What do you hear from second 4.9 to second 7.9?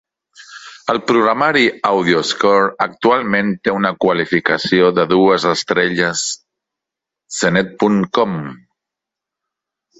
de dues estrelles cnet